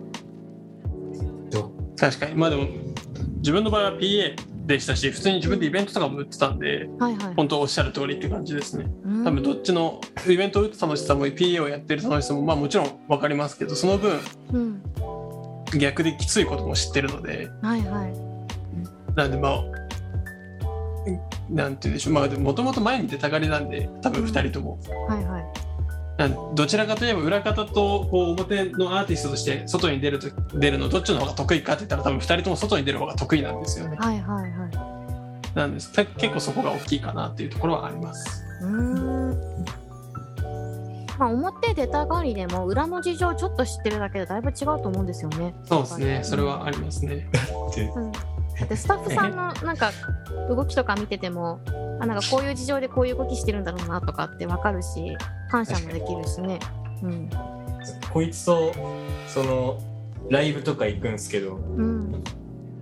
[1.97, 2.35] 確かに。
[2.35, 2.67] まあでも
[3.37, 4.35] 自分の場合は PA
[4.65, 7.33] でしたし普通に自分でイベントとかも売ってたんではいはい。
[7.35, 8.91] 本当おっしゃる通りって感じですね。
[9.05, 9.23] うん。
[9.23, 14.19] 多分どっちのイベントを打つ楽しさも PA をやってる楽しさもまあもちろん分かりますけどその分
[14.53, 14.83] うん
[15.77, 17.49] 逆できついことも知ってるので。
[17.61, 18.13] はいはい。
[19.15, 19.63] なんでまあ
[21.49, 22.13] なんて言うんでしょう。
[22.13, 24.79] まあもともと前に出たがりなんで多分2人とも。
[25.07, 25.43] はいはい。
[26.17, 33.97] なんどちらかといえば裏方とこう表のアーティストとして外に出ると出るのどっちの方が得意かって言ったら多分2人とも外に出る方が得意なんですよね。
[33.99, 35.55] はいはいはい。
[35.55, 35.91] なんです。
[35.91, 38.43] て結構そこが大きいかなっていうところはあります。
[38.61, 39.50] うーん
[41.21, 45.53] まあ表出たがりでも裏の事情ちょっと知ってるだけでだいぶ違うと思うんですよね。
[45.65, 46.21] そうですね。
[46.23, 47.29] それはありますね。
[47.95, 48.11] うん。
[48.11, 48.19] だ
[48.65, 49.91] ってスタッフさんのなんか
[50.49, 51.61] 動きとか見てても
[51.99, 55.15] あなんかこういう事情でこういう動きしてるんだろうなとかってわかるし
[55.51, 56.59] 感謝もできるしね。
[57.03, 57.29] うん。
[58.11, 58.73] こいつと
[59.27, 59.77] その
[60.31, 62.23] ライブとか行くんですけどうん、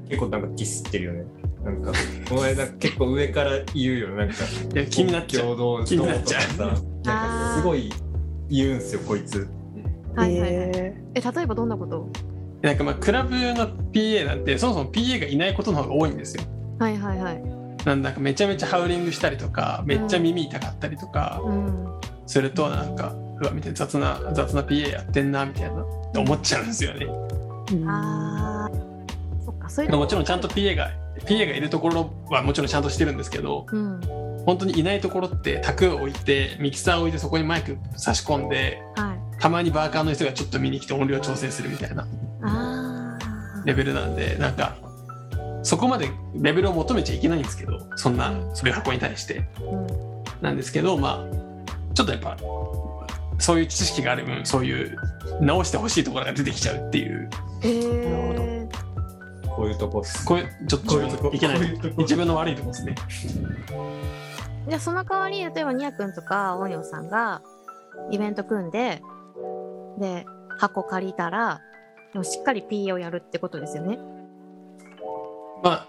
[0.08, 1.25] 結構なんかディスってるよね。
[1.65, 1.91] なんか
[2.32, 4.36] お前なんか結構上から言うよなんか
[4.73, 5.43] いや気になっちゃう。
[5.43, 6.41] 共同気になっちゃう。
[6.41, 7.91] とかさなんかすごい
[8.49, 9.47] 言うんすよこいつ。
[10.15, 10.71] はいはいはい。
[10.75, 12.09] ええ例えばどんなこと？
[12.62, 16.43] なんかまあクラブの PA なんてそもそも PA がいないことの方が多いんですよ。
[16.79, 17.43] はいはいはい。
[17.85, 21.88] なんだかめちゃめちゃハウリングしたりとかめっちゃ耳痛かったりとかうん。
[22.27, 27.05] するとなんかうわ見て雑な雑な PA やってんなみたいなって思っちゃうんですよね。
[27.05, 27.89] ーうん。
[27.89, 29.45] あー。
[29.45, 30.05] そっかそういうも。
[30.07, 30.91] ちろんちゃんと PA が
[31.25, 33.99] PA がいるところはもちろんちゃんとしてるんですけどうん
[34.49, 39.39] 本当にいないところって卓置いてミキサー置いてそこにマイク差し込んではい。
[39.39, 42.07] たまにバーカーの人がちょっと見に来て音量調整するみたいな
[42.41, 43.19] あ
[43.63, 44.75] レベルなんでなんか
[45.62, 49.47] そこまでレベルを求めちゃいけないんですけどそんなそういう箱に対して。
[49.59, 49.62] あ。
[49.62, 49.88] うん。
[50.41, 52.35] なんですけどまあちょっとやっぱ
[53.38, 54.97] そういう知識がある分そういう
[55.41, 57.29] 直してほしいところが出てきちゃうっていう。
[57.62, 58.69] えー、
[59.47, 61.59] こういうとこっすこういうちょっとこういけない。
[61.99, 62.95] 自分の悪いところですね
[64.67, 67.41] じゃあその代わり例えばニヤ君とかオニオさんが
[68.12, 69.02] イベント組んで
[69.98, 70.26] で
[70.58, 71.62] 箱借りたら
[72.13, 74.00] でもしっかり PA をやるってことですよね。
[75.63, 75.88] まあ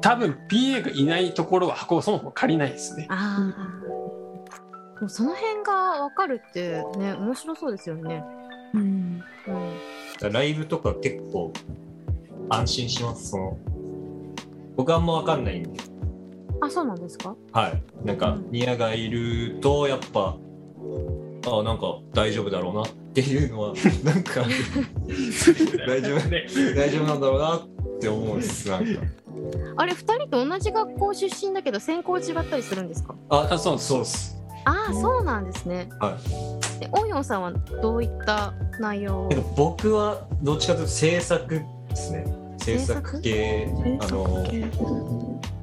[0.00, 4.98] 多分 PA がいないところは箱をそもそも借りないですねああ。
[4.98, 8.22] でもその辺が分かるってね面白そうですよね。
[8.74, 9.22] うん
[10.22, 10.32] うん。
[10.32, 11.52] ライブとか結構
[12.48, 13.58] 安心しますその
[14.76, 15.80] 僕あんま分かんないんで
[16.60, 17.34] あそうなんですか？
[17.52, 17.82] はい。
[18.04, 18.48] なんかうん。
[18.50, 20.36] ニアがいるとやっぱ
[21.48, 23.72] あなんか大丈夫だろうなっていうのは
[24.04, 24.42] なんか
[25.86, 29.00] 大丈夫で大丈夫なんだろうなって思うんですなんか。
[29.76, 33.14] あれ2人と同じ学校出身だけど専攻違ったりするんですか？
[33.28, 34.36] ああそうそうです。
[34.64, 35.88] ああそうなんですね。
[36.00, 36.16] は
[36.80, 39.28] でオンヨンさんはどういった内容？
[39.56, 41.48] 僕はどっちかというと制作
[41.88, 42.24] ですね。
[42.58, 43.68] 制作系
[44.00, 44.44] あの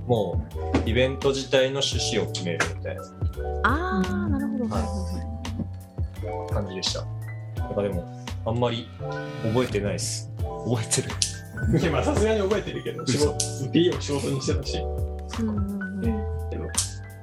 [0.07, 0.45] も
[0.85, 3.01] うイベント自体の趣旨を決めるみたいな
[3.63, 4.81] ああなるほど、はい。
[4.81, 5.33] はい
[6.51, 7.05] 感じでした。
[7.61, 8.87] なんかでもあんまり
[9.43, 10.31] 覚えてないです。
[10.37, 11.79] 覚えてる。
[11.79, 13.31] いやまあさすがに覚えてるけど仕事
[13.71, 14.77] PA を仕事にしてたし。
[14.77, 16.49] うんうんうん。
[16.49, 16.67] けど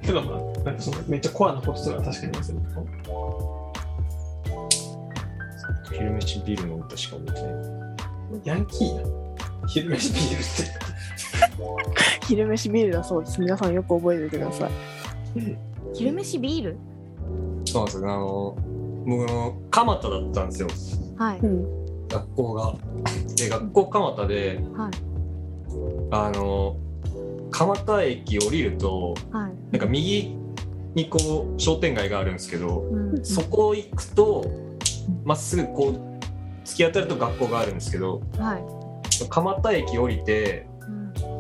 [0.02, 2.58] けどまあなんかそのめっちゃコアなこととか確かにでする
[5.92, 7.52] 昼飯ビールの歌しか覚えてない。
[8.44, 9.66] ヤンキーな。
[9.68, 10.89] 昼飯ビールって
[12.26, 13.40] 昼飯ビールだそうです。
[13.40, 14.70] 皆さんよく覚えておいてください。
[15.94, 16.76] 昼飯ビール？
[17.64, 18.57] そうなんですよあの
[19.07, 20.68] 僕の蒲田だったんですよ。
[21.16, 21.38] はい。
[21.40, 21.66] うん。
[22.09, 22.74] 学校が。
[23.37, 24.90] で学校蒲田ではい。
[26.11, 26.76] あの
[27.50, 29.53] 蒲田駅降りるとはい。
[29.72, 30.37] なんか右
[30.94, 33.24] にこう商店街があるんですけどうん。
[33.24, 34.44] そこ行くと
[35.24, 38.64] まっすぐこう突き当たると学校があるんですけどはい。
[39.29, 40.69] 蒲田駅降りてうん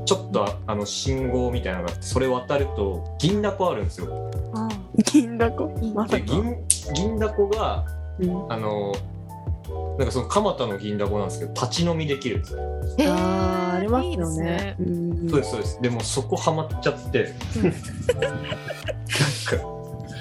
[0.04, 4.30] ちょっとああの信号みたいなのがあってそれ渡ると銀だこあるんですよ。
[4.54, 4.68] あ
[5.12, 5.72] 銀だこ？
[6.08, 6.56] で銀
[6.94, 7.84] 銀だこが
[8.18, 8.52] うん。
[8.52, 8.92] あの
[9.98, 12.60] なんかその蒲田の銀だこなんですけど立ち飲みできるんですよ。
[13.08, 14.06] あーあります
[14.40, 14.76] よね。
[14.80, 15.30] うん。
[15.30, 15.80] そうですそうです。
[15.80, 17.32] でもそこハマっちゃって。
[17.56, 17.62] うん。
[17.64, 17.78] なんか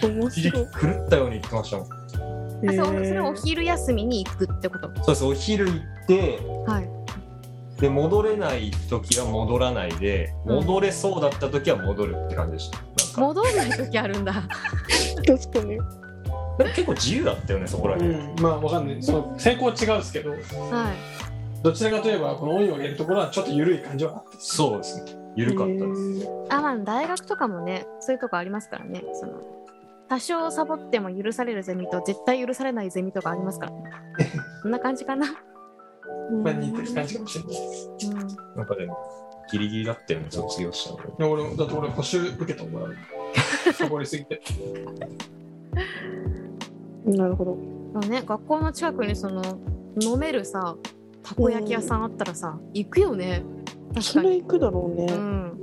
[0.07, 0.65] 面一時白い。
[0.65, 1.87] 狂ったように言ってましたもん。
[1.87, 4.89] あそうそれお昼休みに行くってこと？
[4.97, 6.89] そうですお昼行ってはい
[7.79, 10.55] で戻れない時は戻らないでうん。
[10.57, 12.79] 戻れそうだった時は戻るって感じでした、
[13.19, 14.33] 戻らない時あるんだ。
[15.25, 15.69] 確かに。
[15.75, 18.35] でも結構自由だったよねそこらう辺、ん。
[18.41, 19.01] まあわかんない。
[19.01, 20.31] その成功は違うんですけど。
[20.31, 20.41] はい。
[21.63, 24.37] どちらかといえばこの音を上げるところはちょっと緩い感じはあった。
[24.39, 25.19] そうですね。
[25.35, 29.03] 緩かったです、あまあ大学とかもねそういうとこありますからね。
[29.13, 29.33] その
[30.09, 33.83] 多少サボっても許されるゼミと絶対許されないゼミとかありますからね。
[34.63, 35.27] こんな感じかな
[36.43, 38.55] まあ似てる感じかもしれないう。
[38.55, 38.97] んなんかでも
[39.51, 42.95] ギリギリだったよね卒業したのいや俺だって俺補習受けたもらう
[43.73, 44.41] サボりすぎて
[47.05, 47.45] なるほ
[47.93, 47.99] ど。
[48.07, 49.41] ね学校の近くにその
[50.01, 50.75] 飲めるさ
[51.23, 52.03] たこ焼き屋さん。
[52.03, 53.43] あったらさ、行くよね
[53.93, 55.05] 確かにそれ行くだろうね。
[55.11, 55.59] うん。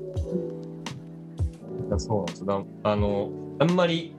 [1.88, 2.26] いやそうなん。
[2.26, 3.70] ですよなあのあん。
[3.70, 4.14] まり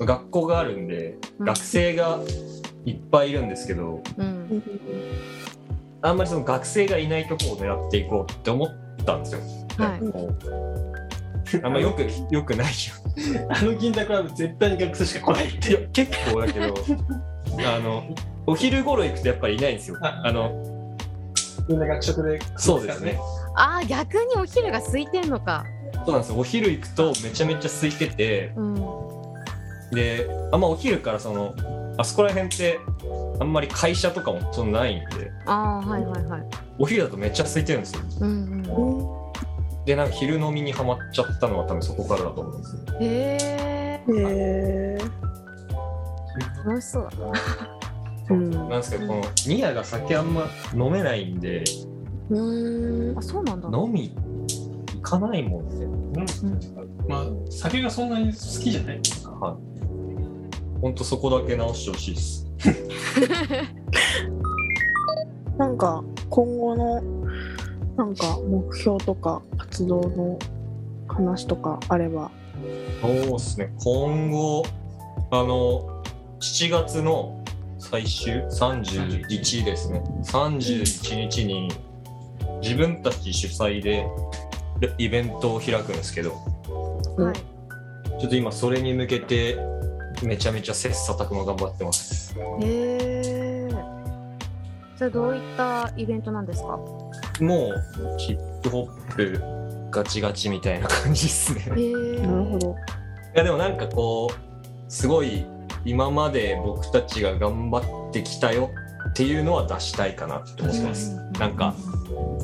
[0.00, 0.86] 学校があるん。
[0.88, 1.46] で、うん。
[1.46, 2.18] 学生が
[2.88, 4.62] いっぱいいるんですけどうん
[6.00, 8.68] あんまりその学生がいないとこを狙っていこうって思っ
[9.04, 9.40] たんですよ。
[9.78, 10.00] はい
[11.64, 13.46] あんまよくよくないよ。
[13.48, 16.74] あの銀だこは絶対に学生しか来ないって結構だけど
[17.74, 18.04] あの
[18.46, 19.96] お昼頃行くとやっぱりいないんですよ。
[20.02, 20.94] ああの
[21.68, 23.18] みんな学食でそうですね。
[23.56, 25.64] あー逆にお昼が空いてんのか
[26.04, 26.38] そうなんですよ。
[26.38, 28.74] お昼行くとめちゃめちゃ空いててうん
[29.90, 31.54] であんまお昼からその
[31.98, 32.78] あそこら辺って
[33.40, 35.30] あんまり会社とかもそんなないんで。
[35.46, 36.42] ああはいはいはい。
[36.78, 38.02] お昼だとめっちゃ空いてるんですよ。
[38.20, 39.84] うんうんうん。
[39.84, 42.82] でなんか昼飲みにはまっちゃったのは多分そこからだと思うんですよ。
[43.00, 44.22] へえへ
[44.96, 44.98] え。
[46.64, 47.32] 楽しそうだな。
[48.30, 48.50] うん。
[48.50, 51.64] なんですけどこのニアが酒あんま飲めないんで。
[52.30, 53.18] うん。
[53.18, 53.68] あそうなんだ。
[53.76, 54.14] 飲み
[54.94, 55.86] 行かないもんね。
[57.08, 59.00] まあ酒がそんなに好きじゃない
[59.40, 59.67] はい。
[60.80, 62.46] ほんとそこだけ直してほしいです。
[65.58, 67.02] なんか今後の
[67.96, 70.38] なんか目標とか活動の
[71.08, 72.30] 話とかあれば。
[73.00, 73.72] そうですね。
[73.78, 74.64] 今後、
[75.30, 76.02] あの、
[76.40, 77.42] 7月の
[77.78, 80.02] 最終31ですね。
[80.24, 81.68] 31日に
[82.62, 84.06] 自分たち主催で
[84.98, 86.34] イベントを開くんですけど、
[87.16, 87.58] はい
[88.18, 89.56] ちょっと今それに向けて
[90.22, 92.34] めちゃめちゃ切磋琢磨頑張ってます。
[92.60, 93.68] へえ
[94.96, 96.76] それどういったイベントなんですか？
[97.40, 99.40] もうヒップホップ
[99.90, 101.62] ガチガチみたいな感じですね。
[101.76, 101.92] へえ
[102.26, 102.76] なるほど。
[103.34, 104.34] いやでもなんかこう
[104.88, 105.46] すごい
[105.84, 108.70] 今まで僕たちが頑張ってきたよ
[109.10, 111.14] っていうのは出したいかなって思ってます。
[111.38, 111.74] なんか
[112.10, 112.40] も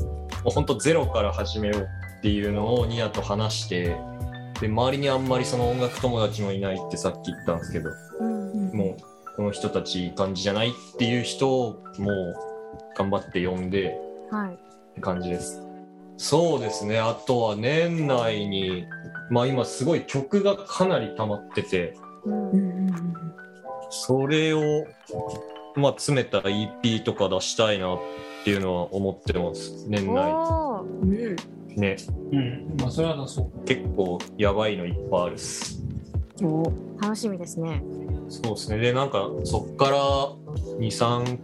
[0.47, 3.97] うほんとゼロから始めようっていうのをニアと話して
[4.61, 7.91] で周りにあんまりその音楽友達もいないってさっき言ったんですけど
[8.21, 12.35] うんもうこの人たちいい感じじゃないっていう人をもう
[12.97, 13.99] 頑張って呼んで
[14.31, 15.61] はいって感じです。
[16.17, 17.01] そうですね。
[17.01, 18.87] あとは年内に、
[19.31, 21.95] まあ今すごい曲がかなり溜まってて、
[22.25, 22.95] うんうんうん
[23.91, 24.87] それを、
[25.77, 27.99] まあ詰めた EP とか出したいなっ
[28.45, 29.87] ていうのは思ってます。
[29.89, 30.33] 年内。
[31.81, 31.97] ね。
[32.33, 32.77] うん。
[32.81, 33.65] まあ、それはなそう。
[33.65, 35.83] 結構やばいのいっぱいあるっす。
[36.43, 37.83] お楽しみですね。
[38.29, 38.79] そうですね。
[38.79, 39.99] で、なんかそっから
[40.79, 41.39] 2、3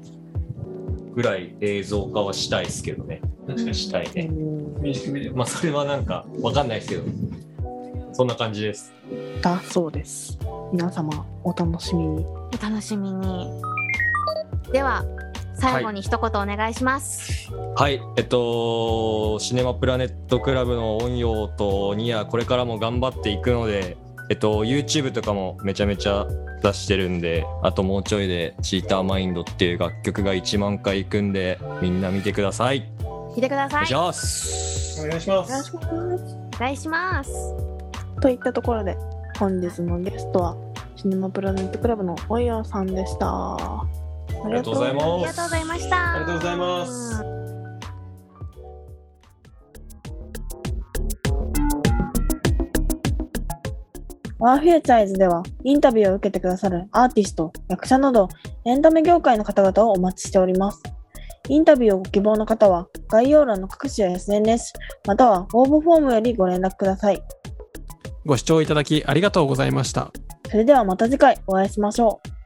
[1.15, 3.21] ぐらい映像化はしたいですけどね。
[3.47, 3.75] 確かに。
[3.75, 4.31] したいね。
[5.35, 7.05] まあそれはなんかわかんないですけど、
[8.13, 8.93] そんな感じです。
[9.43, 10.39] だそうです
[10.73, 13.51] 皆様お楽しみにお楽しみに。
[14.73, 15.05] では、
[15.61, 17.51] 最後に一言お願いします。
[17.77, 23.97] はい、えっと、シネマプラネットクラブの音陽とニア、これからも頑張っていくので、
[24.31, 26.27] えっと、YouTube とかもめちゃめちゃ
[26.63, 32.85] 出してるんで、あともうちょいで、チーターマインドっていう楽曲が1万回いくんで、みんな見てください。
[33.35, 33.77] 聞いてください。
[33.77, 35.01] お願いします。
[35.05, 35.77] お願いします。
[35.77, 37.71] お願いします。
[38.21, 38.97] といったところで
[39.39, 40.57] 本日のゲストは
[40.97, 43.57] シネマプラネットクラブのおよさんでした
[44.43, 46.15] ありがとうございますありがとうございました。
[46.15, 47.41] ありがとうございます。
[54.39, 58.29] ワーフューチャーズではインタビューを受けてくださるアーティスト、役者など
[58.65, 60.83] エンタメ業界の方々をお待ちしております。
[61.51, 64.73] インタビューをご希望の方は概要欄の各種 SNS
[65.07, 67.23] または応募フォームよりご連絡ください。
[68.25, 70.11] ご視聴いただきありがとうございました。
[70.51, 72.40] それではまた次回お会いしましょう。